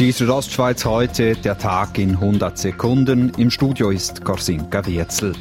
Die 0.00 0.12
Südostschweiz 0.12 0.86
heute, 0.86 1.34
der 1.34 1.58
Tag 1.58 1.98
in 1.98 2.12
100 2.12 2.56
Sekunden. 2.56 3.32
Im 3.36 3.50
Studio 3.50 3.90
ist 3.90 4.24
Gorsinka 4.24 4.86
Wirzel. 4.86 5.34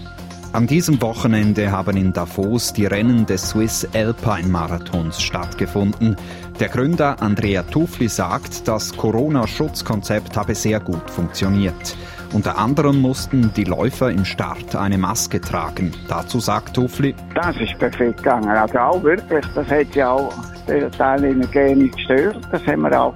An 0.52 0.68
diesem 0.68 1.02
Wochenende 1.02 1.71
haben 1.71 1.96
in 1.96 2.12
Davos 2.12 2.73
die 2.73 2.86
Rennen 2.86 3.25
des 3.25 3.52
Swiss 3.52 3.88
Alpine 3.93 4.50
Marathons 4.50 5.21
stattgefunden. 5.21 6.18
Der 6.59 6.68
Gründer 6.68 7.21
Andrea 7.21 7.64
Tufli 7.64 8.09
sagt, 8.09 8.68
das 8.68 8.91
Corona-Schutzkonzept 8.98 10.36
habe 10.36 10.54
sehr 10.54 10.82
gut 10.82 11.10
funktioniert. 11.10 11.96
Unter 12.34 12.57
anderem 12.57 13.00
mussten 13.00 13.54
die 13.54 13.64
Läufer 13.64 14.12
im 14.12 14.26
Start 14.26 14.76
eine 14.76 14.98
Maske 14.98 15.39
tragen. 15.39 15.94
Dazu 16.10 16.41
sagt 16.41 16.73
Tufli. 16.73 17.16
Das 17.34 17.55
ist 17.55 17.80
perfekt 17.80 18.18
gegangen. 18.18 18.50
Also 18.50 18.78
auch 18.78 19.04
wirklich, 19.04 19.46
das 19.55 19.70
hat 19.70 19.96
ja 19.96 20.12
auch 20.12 20.34
den 20.68 20.91
Teilnehmer 20.91 21.48
gerne 21.48 21.88
gestört. 21.88 22.41
Das 22.52 22.68
haben 22.68 22.82
wir 22.82 23.01
auch 23.01 23.15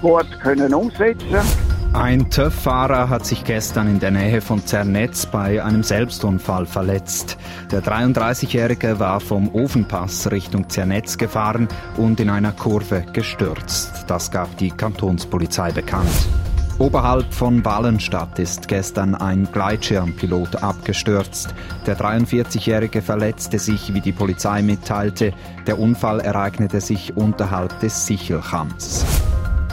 gut 0.00 0.26
können 0.40 0.74
umsetzen 0.74 1.38
ein 1.96 2.28
TÜV-Fahrer 2.28 3.08
hat 3.08 3.24
sich 3.24 3.42
gestern 3.44 3.88
in 3.88 4.00
der 4.00 4.10
Nähe 4.10 4.42
von 4.42 4.64
Zernetz 4.66 5.24
bei 5.24 5.64
einem 5.64 5.82
Selbstunfall 5.82 6.66
verletzt. 6.66 7.38
Der 7.70 7.82
33-Jährige 7.82 9.00
war 9.00 9.18
vom 9.18 9.48
Ofenpass 9.54 10.30
Richtung 10.30 10.68
Zernetz 10.68 11.16
gefahren 11.16 11.68
und 11.96 12.20
in 12.20 12.28
einer 12.28 12.52
Kurve 12.52 13.06
gestürzt. 13.14 14.04
Das 14.08 14.30
gab 14.30 14.58
die 14.58 14.70
Kantonspolizei 14.70 15.72
bekannt. 15.72 16.10
Oberhalb 16.78 17.32
von 17.32 17.64
Wallenstadt 17.64 18.38
ist 18.38 18.68
gestern 18.68 19.14
ein 19.14 19.48
Gleitschirmpilot 19.50 20.62
abgestürzt. 20.62 21.54
Der 21.86 21.96
43-Jährige 21.96 23.00
verletzte 23.00 23.58
sich, 23.58 23.94
wie 23.94 24.02
die 24.02 24.12
Polizei 24.12 24.60
mitteilte. 24.60 25.32
Der 25.66 25.78
Unfall 25.78 26.20
ereignete 26.20 26.82
sich 26.82 27.16
unterhalb 27.16 27.80
des 27.80 28.04
Sichelchamms. 28.04 29.06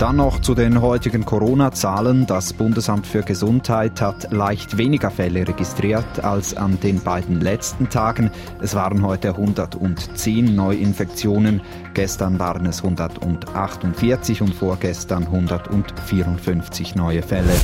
Dann 0.04 0.18
noch 0.18 0.42
zu 0.42 0.54
den 0.54 0.82
heutigen 0.82 1.24
Corona-Zahlen. 1.24 2.28
Das 2.28 2.52
Bundesamt 2.52 3.08
für 3.08 3.22
Gesundheit 3.22 4.02
hat 4.02 4.34
leicht 4.34 4.78
weniger 4.78 5.10
Fälle 5.10 5.48
registriert 5.48 6.22
als 6.22 6.58
an 6.58 6.78
den 6.82 7.00
beiden 7.02 7.40
letzten 7.40 7.88
Tagen. 7.88 8.30
Es 8.62 8.76
waren 8.76 9.02
heute 9.02 9.30
110 9.30 10.58
Neuinfektionen. 10.58 11.62
Gestern 11.94 12.38
waren 12.38 12.66
es 12.66 12.84
148 12.84 14.42
und 14.42 14.54
vorgestern 14.54 15.24
154 15.24 16.96
neue 16.96 17.22
Fälle. 17.22 17.56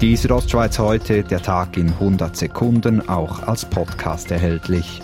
Die 0.00 0.16
Südostschweiz 0.16 0.80
heute, 0.80 1.22
der 1.22 1.42
Tag 1.42 1.76
in 1.76 1.90
100 1.90 2.36
Sekunden, 2.36 3.08
auch 3.08 3.46
als 3.46 3.64
Podcast 3.66 4.32
erhältlich. 4.32 5.00